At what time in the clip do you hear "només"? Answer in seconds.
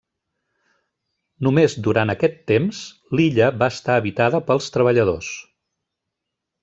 1.47-1.75